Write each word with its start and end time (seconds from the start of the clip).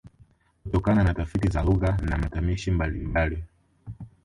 Kutokana 0.63 1.03
na 1.03 1.13
tafiti 1.13 1.47
za 1.47 1.63
lugha 1.63 1.97
na 2.01 2.17
matamshi 2.17 2.71
mbalimbali 2.71 3.43